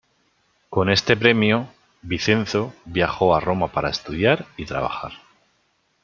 [0.71, 1.67] Con este premio,
[2.01, 5.11] Vicenzo viajó a Roma para estudiar y trabajar.